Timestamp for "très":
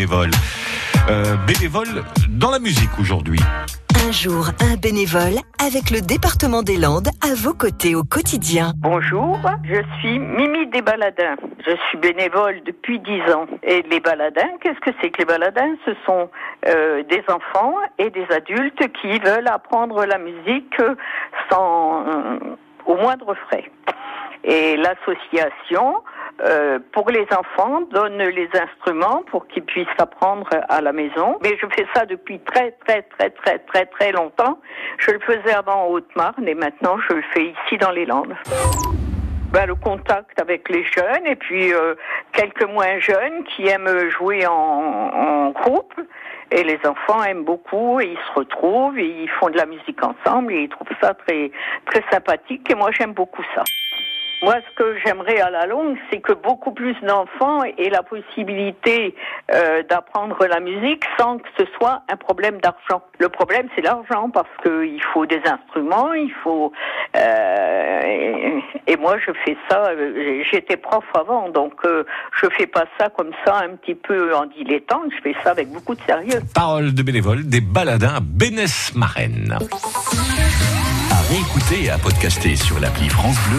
32.40-32.72, 32.86-33.02, 33.02-33.30, 33.30-33.58, 33.58-33.86, 33.86-34.12, 51.14-51.50, 51.86-52.02